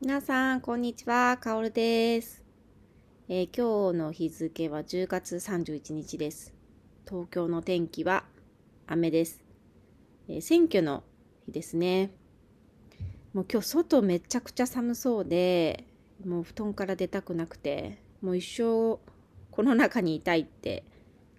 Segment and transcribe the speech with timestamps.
[0.00, 1.38] 皆さん、こんにちは。
[1.38, 2.44] かおるです、
[3.28, 6.52] えー、今日の日付は10月31日です。
[7.08, 8.24] 東京の天気は
[8.86, 9.42] 雨です。
[10.28, 11.04] えー、選挙の
[11.46, 12.10] 日ですね。
[13.32, 15.84] もう今日外めちゃくちゃ寒そうで、
[16.26, 18.98] もう布団から出たくなくて、もう一生
[19.52, 20.84] この中にいたいって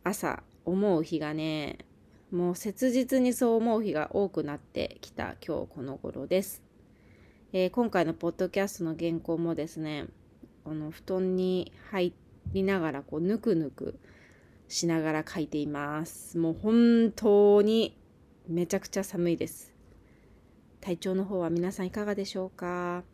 [0.04, 1.80] 朝思う日がね、
[2.32, 6.65] もう切実にそう思う日が多くなってきた今日この頃です。
[7.58, 10.08] えー、今回のポッドキャストの原稿もですね、
[10.66, 12.12] あの布団に入
[12.52, 13.98] りながらこうぬくぬく
[14.68, 16.38] しながら書いています。
[16.38, 17.98] もう本当に
[18.50, 19.74] めちゃくちゃ寒いです。
[20.82, 23.06] 体調の方は皆さんいかがでしょうか？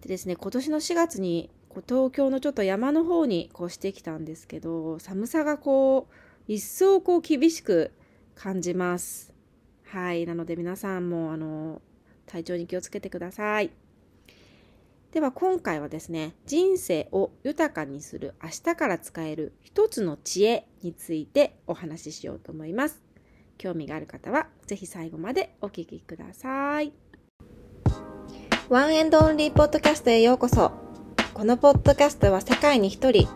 [0.00, 6.14] でですね、今年の4月にこう東京のちょっと山の方にこうしてきたんですけど、寒さがこう
[6.50, 7.92] 一層こう厳しく
[8.34, 9.34] 感じます。
[9.84, 10.24] はい。
[10.24, 11.82] なので皆さんもあの
[12.28, 13.70] 体調に気をつけてください。
[15.10, 23.00] では今回はですね、人生を豊かにする明日から使える一つの知恵についてお話ししようと思います。
[23.56, 26.92] 興味がある方はぜひ最後までお聞きください。
[28.68, 30.72] ワンエンドオンリーポッドキャストへようこそ。
[31.32, 33.26] このポッドキャストは世界に一人、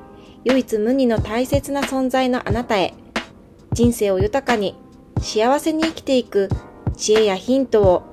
[0.45, 2.93] 唯一無二の大切な存在のあなたへ、
[3.73, 4.75] 人生を豊かに、
[5.21, 6.51] 幸せに生きていく
[6.97, 8.12] 知恵やヒントを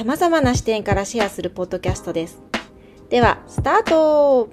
[0.00, 2.40] 様々な視点からシェアするポッドキャストです。
[3.10, 4.48] では、スタート。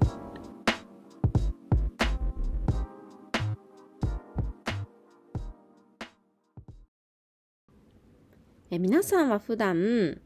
[8.70, 10.20] え皆さんは普段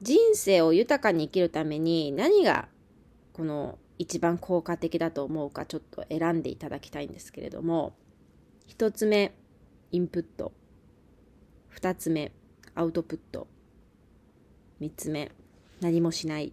[0.00, 2.68] 人生を豊かに生きるために何が
[3.34, 7.94] この一番効果的だと思うかちょっと選んでいただきたいんですけれども。
[8.66, 9.34] 一つ目
[9.92, 10.52] インプット。
[11.68, 12.32] 二つ目
[12.74, 13.48] アウトプット。
[14.80, 15.30] 3つ目。
[15.80, 16.52] 何もしない。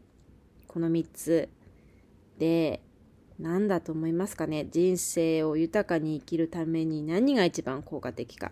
[0.68, 1.50] この3つ。
[2.38, 2.82] で
[3.40, 4.68] 何だと思いますかね。
[4.72, 8.52] 人生を豊かに生きるために何が一番効果的か。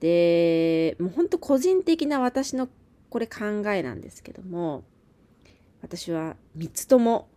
[0.00, 2.68] でもうほんと個人的な私の
[3.10, 4.84] これ考えなんですけども
[5.82, 7.28] 私は3つとも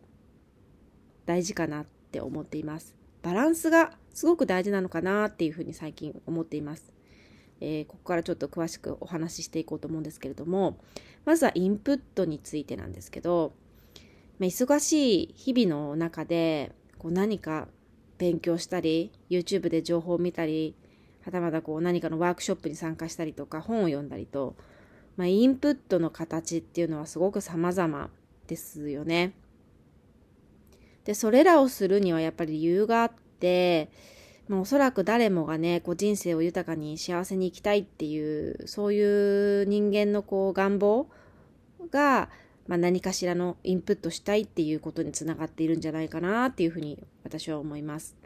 [1.25, 2.95] 大事かなって思っています。
[3.21, 6.91] バランスがすごく大事なのかなっていうふうに最近思っています。
[7.61, 10.79] えー、ここからちょっと詳しくお話ししていこうと思うんですけれども
[11.25, 13.53] まずはインプットについてなんですけど、
[14.39, 17.67] まあ、忙しい日々の中でこう何か
[18.17, 20.75] 勉強したり YouTube で情報を見たり
[21.23, 24.55] はたまたこう何かのワークショップに参加したりとか本を読んだりと、
[25.17, 28.09] まあ、インプットの形っていうのはすごく様々
[28.47, 29.33] ですよね。
[31.05, 33.89] でそれらをするにはやっぱり理由があって
[34.51, 41.07] まあ、おそらく誰もがね、こう人生を豊かに幸せに生きたいっていう、そういう人間のこう願望
[41.89, 42.29] が、
[42.67, 48.17] まあ、何かしらのインプットしたいっていうことにつながっているんじゃないかなっていうふうに私は思います。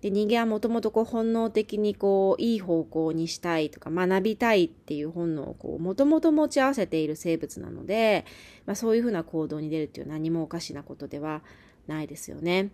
[0.00, 8.24] で人間はもともとこう本能的にこういい方向にしたいとか学びたいっていう本能をこうもともと持ち合わせている生物なので、
[8.66, 11.42] まあ、そういうふうな行動に出るっていう何もおかしなことでは
[11.86, 12.70] ないですよね。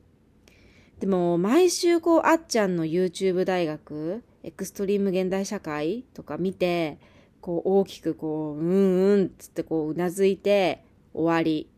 [1.01, 6.99] でも、毎週こう、あっちゃんの YouTube 大学、エクストリーム現代社会とか見て、
[7.41, 11.69] こう、大きくこう、うんうんっつってこう、うなずいて、終わり。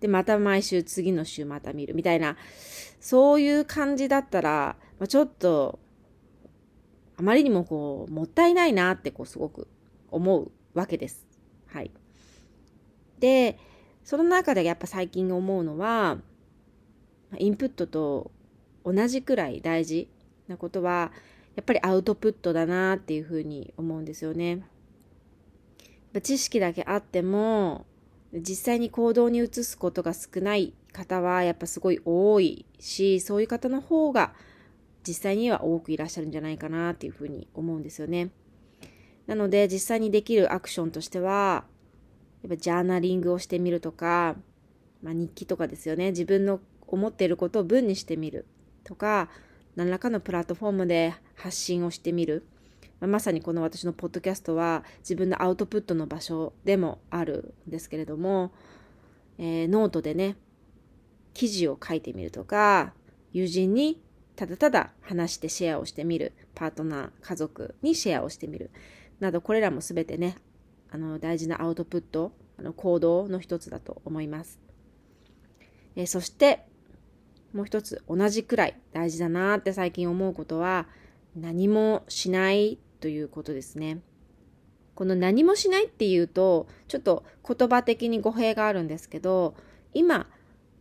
[0.00, 1.94] で、また毎週、次の週また見る。
[1.94, 2.36] みたいな、
[3.00, 5.78] そういう感じだったら、まあ、ちょっと、
[7.16, 9.66] あまりにもこう、もったいないなってこう、すごく
[10.10, 11.26] 思うわけです。
[11.66, 11.90] はい。
[13.18, 13.58] で、
[14.04, 16.18] その中でやっぱ最近思うのは、
[17.38, 18.30] インプットと
[18.84, 20.08] 同じくらい大事
[20.48, 21.12] なことは
[21.56, 24.62] やっぱりアウトプットだなっていうふうに思うんですよね。
[26.22, 27.86] 知識だけあっても
[28.32, 34.34] 実際に行動に移すことが少ない方はやっぱすごい多いしそういう方の方が
[35.06, 38.30] 実際には多くいらっしゃるんじゃないかなっていうふうに思うんですよね。
[39.26, 41.64] なので実際にできるアクションとしては
[42.42, 44.36] やっぱジャーナリングをしてみるとか、
[45.02, 48.46] まあ、日記とかですよね自分の思っていることを文にしてみる
[48.84, 49.28] とか
[49.76, 52.44] 何らかのプラットフォームで発信をしてみる、
[53.00, 58.52] まあ、まさにこの私のポッドキャストは自分のアウトプットの場所でもあるんですけれども、
[59.38, 60.36] えー、ノートでね
[61.34, 62.92] 記事を書いてみるとか
[63.32, 64.00] 友人に
[64.36, 68.70] ただただ話してシェアをしてみるパートナー家族にシェアをしてみる
[69.20, 70.36] などこれらも全てね
[70.90, 74.60] あの大事なアウトプットあの行動の一つだと思います、
[75.96, 76.66] えー、そして
[77.52, 80.86] もう一つ同じくらい大事だなって最近思うことは
[81.36, 84.00] 何もしないということですね。
[84.94, 89.54] この何もしないっていうと、ちょっと言葉的に語弊があるんですけど、
[89.94, 90.28] 今、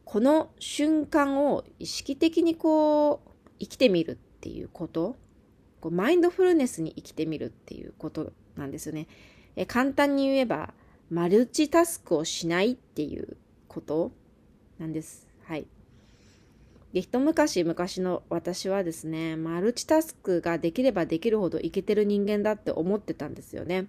[0.04, 3.30] この瞬間を意識的にこう、
[3.60, 5.16] 生きてみるっていうこと、
[5.80, 9.08] こうマインドフルネスに生きてみるっていうことなんですよね。
[9.56, 10.74] え簡単に言えば、
[11.10, 14.12] マルチタスクをしないっていうこと
[14.78, 15.31] なんです。
[16.94, 23.88] で、一昔昔の私はですね、マルチタスクができればできるほどいけてる人間だって思ってたんですよね。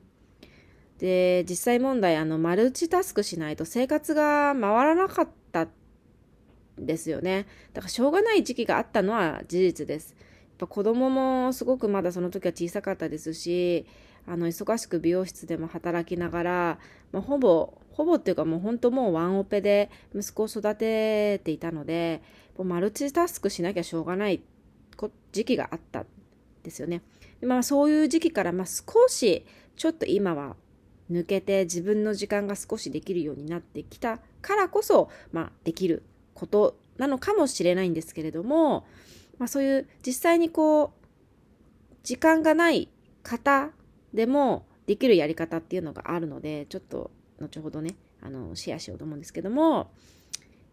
[0.98, 5.68] で、実際問題、あの、マルチタスクしないと生活が回らなかったん
[6.78, 7.46] ですよね。
[7.72, 10.14] だからしょうがない時期があったのは事実です。
[10.18, 13.84] やっぱ子供もすごくまだその時は小さかったですし、
[14.28, 16.78] あの、忙しく美容室でも働きながら、
[17.10, 22.22] まあ、ほぼ、ほぼっていうかもう本当もうワンオペで息子を育てていたので、
[22.56, 24.42] もうマルチタスクしなきゃしょうがない
[25.32, 26.06] 時期があったん
[26.62, 27.02] ですよね。
[27.42, 29.44] まあそういう時期からまあ少し
[29.76, 30.56] ちょっと今は
[31.10, 36.02] 抜けて自分の時間が少しできるようになってきたからこそ、まあ、できる
[36.34, 38.86] ことなのかもしれないんですけれども、
[39.38, 41.06] まあ、そういう実際にこう
[42.02, 42.88] 時間がない
[43.22, 43.70] 方
[44.14, 47.10] でもできるやり方っていうのがあるのでちょっと
[47.42, 49.90] 後ほどねあのシェアしようと思うんですけども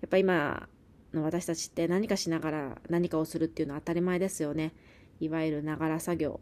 [0.01, 0.69] やっぱ今
[1.13, 4.73] の私たちって何かしながら何かをするっていうのは当たり前ですよね。
[5.19, 6.39] いわゆるながら作業。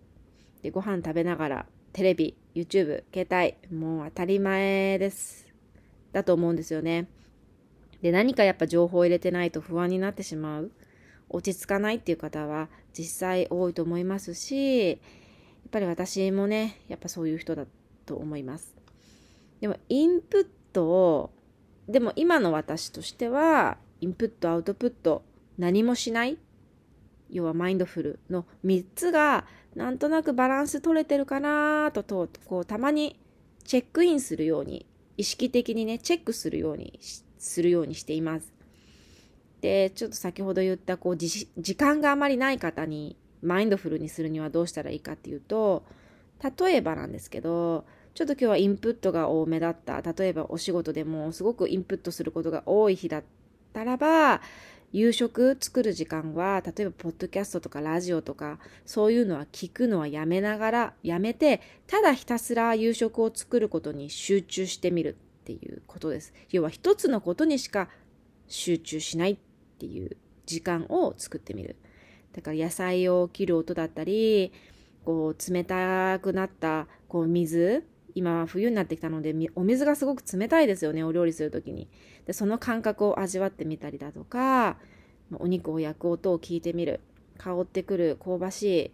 [0.62, 3.28] でご飯食べながらテレビ YouTube 携
[3.72, 5.48] 帯もう当たり前です。
[6.12, 7.08] だと思うんですよね。
[8.02, 10.72] で何かやっぱ情報を入れてないと不安になってしまう。
[11.30, 14.98] 落ち着かないっていう方は実際多いと思いますしやっ
[15.72, 17.66] ぱり私もね、やっぱそういう人だ
[18.06, 18.77] と思います。
[19.62, 21.32] でも、インプットを、
[21.88, 25.24] でも今の私としては、インプット、アウトプット、
[25.58, 26.38] 何もしない、
[27.30, 29.46] 要はマインドフルの3つが、
[29.76, 33.20] なんとなくバランス取れてるかなと、と、こう、たまに
[33.64, 34.86] チェックインするように、
[35.18, 37.00] 意識的にね、チェックするように、
[37.38, 38.54] するようにしています。
[39.62, 45.84] で、ちょっと先ほど言った、こう、時間があまりない方にマインドフルにするにはどうしたらいいかっていうと
[46.60, 47.86] 例えばなんですけど
[48.18, 50.02] ちょっと今日はインプットが多めだった。
[50.02, 53.24] 例えばお仕事でもすごくインプットすることが多い日だっ
[53.74, 54.42] たらば
[54.92, 66.34] 夕食作る時間は例えばポッドキャストとかラジオとかそういうのは聞くのはやめながらやめてただひたすら夕食を作ることに集中してみるっていうことです。
[66.50, 67.88] 要は一つのことにしか
[68.48, 69.38] 集中しないっ
[69.78, 70.18] ていう
[70.48, 71.76] 時間を作ってみる。
[72.34, 74.52] だから野菜を切る音だったり、
[75.06, 77.86] こう冷たくなったこう水、
[78.18, 81.88] 今は冬になってきたのでお水がすごく冷たいですよね、お料理する時に。
[82.26, 84.78] で、その感覚を味わってみたりだとか、
[85.36, 87.00] お肉を焼く音を聞いてみる。
[87.38, 88.92] 香ってくる香ばしい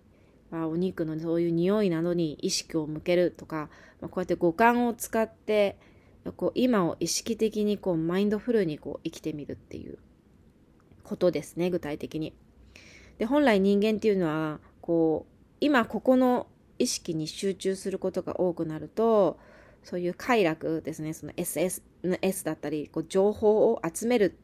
[0.52, 3.70] あお肉のそういう匂いなどに意識を向けるとか、
[4.02, 5.78] まこうやって五感を使って
[6.36, 9.98] こう今を意識的にこうマインドフルにこう生きてみるっていう
[11.04, 12.34] ことですね具体的に。
[13.18, 16.48] で本来人間っていうのはこう今ここの
[16.80, 19.40] 意識に集中することが多くなると
[19.84, 24.38] そういう快楽ですねその SS の S だったりこう情報を集める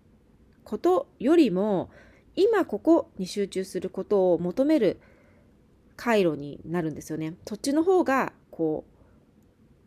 [0.64, 1.90] ことよりも
[2.36, 5.00] 今ここに集中することを求める
[5.96, 7.34] 回路になるんですよね。
[7.46, 9.00] そっちの方がこう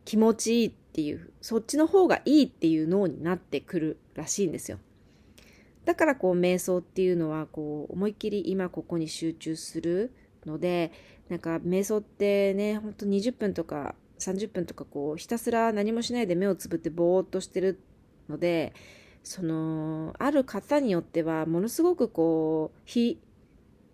[0.04, 4.78] 気持ちいいっていうそっちの方がいいっていう脳になってくるらしいんですよ。
[5.84, 10.12] だからこう瞑想っていうのはこう思いっきり今ここに集中する
[10.46, 10.92] ので
[11.28, 17.80] なんか瞑想ってねほんと20分とか30分とかこうひたすら何もしないで目をつぶってぼーっとしてる
[18.28, 18.72] ので
[19.22, 23.20] そのある方によってはものすごくこう非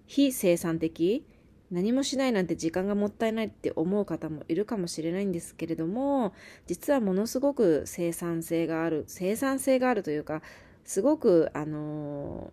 [0.06, 1.26] 非生産的
[1.70, 6.32] 何もしないなんて時間がもったいないって思う方もいるかもしれないんですけれども
[6.66, 10.40] 実はものすごく生産性がある生産性があるというか
[10.84, 12.50] すごくあの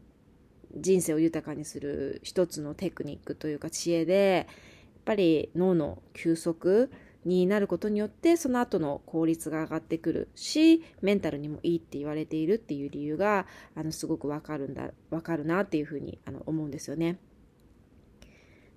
[0.76, 6.92] 人生を豊かにする一つのテクニックというか知恵でやっぱり脳の休息
[7.26, 17.20] になることによってその後の効率が上がってくるしメンタルにもいいって言われているっていう理由があのすごくわかるんだわかるなっていうふうにあの思うんですよね。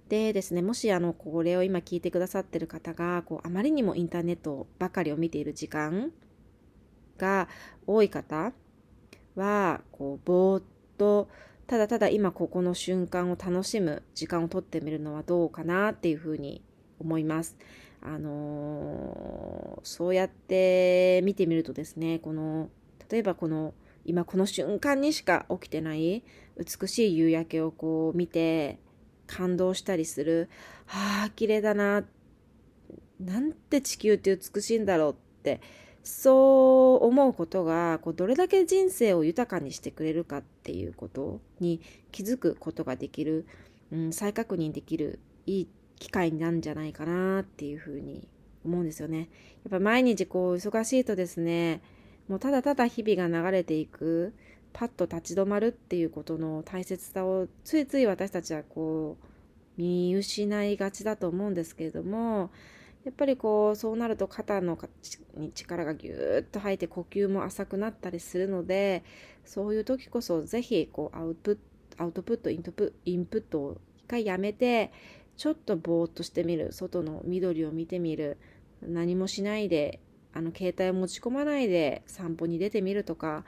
[0.09, 6.13] でですねもしあのこれを今聞いてくださってる方がこうあまりにもインターネットばかりを見ている時間
[7.19, 7.49] が
[7.87, 8.53] 多い方
[9.35, 10.63] はこうぼーっ
[10.97, 11.29] と
[11.69, 16.63] ただただ今ここの瞬間を楽しむ時間をとってみるのはどうかなっていうふうに
[16.99, 17.57] 思います。
[18.01, 22.71] あのー、そうやって見てみるとですねこの
[23.11, 26.23] 例えばこの今この瞬間にしか起きてない
[26.57, 28.79] 美しい夕焼けをこう見て
[29.27, 30.49] 感動したりする
[30.87, 32.05] ああ綺麗だな
[33.21, 35.61] なんて地球って美しいんだろうって
[36.03, 41.81] そう思うことがこうどれだけ人生を豊かにしてくれるかっていうことに
[42.13, 43.47] 気づくことができる、
[43.93, 48.27] うん、再確認できるいい機会なんじゃないかなっていうふうに
[48.65, 49.19] 思うんですよね。
[49.19, 49.25] や
[49.69, 51.81] っぱ毎日こう忙しいとですね
[52.29, 54.35] もうただただ日々が流れていく
[54.73, 62.51] パッと立ち止まるっていうことの大切さをついつい私たちはこう見失いがちだと思うんですけれども
[63.05, 64.79] やっぱりこうそうなると肩の
[65.37, 69.05] に力がぎゅーっと入って呼吸も浅くなったりするので
[69.45, 71.57] そういう時こそぜひこうアウト
[72.23, 74.93] プットイントプインプットを一回やめて
[75.39, 76.73] ちょっとぼーっとしてみる。
[76.73, 78.39] 外の緑を見てみる。
[78.83, 80.01] 何もしないで
[80.33, 83.45] あの携帯を持ち込まないで散歩に出てみるとか。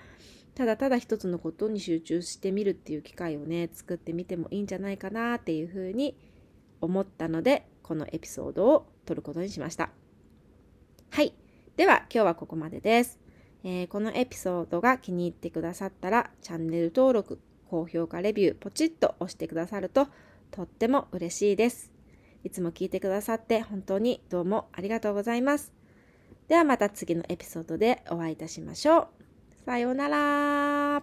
[0.54, 6.16] ただただ一つのことに集中してみるっていう機会をね作ってみてもいいんじゃないかなっていうふうに
[6.80, 9.90] 思ったのでこのエピソードを撮ることにしました。
[11.10, 11.34] はい。
[11.76, 13.18] では今日はここまでです、
[13.64, 20.06] えー、このエピソードが気に入ってくださったらチャンネル登録高評価レビューポチッと押してくださると
[20.50, 21.90] とっても嬉しいです。
[22.44, 25.72] いつも聞いてくださって本当にどうもありがとうございます。
[26.46, 29.08] ではまた次のエピソードでお会いいたしましょう。
[29.64, 31.02] さようなら。